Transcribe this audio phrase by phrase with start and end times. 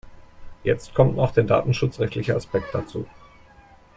[0.63, 3.05] Jetzt kommt noch der datenschutzrechtliche Aspekt dazu.